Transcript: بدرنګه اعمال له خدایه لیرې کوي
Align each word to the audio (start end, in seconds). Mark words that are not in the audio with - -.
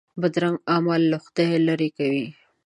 بدرنګه 0.21 0.63
اعمال 0.73 1.01
له 1.11 1.17
خدایه 1.25 1.57
لیرې 1.67 1.89
کوي 1.97 2.25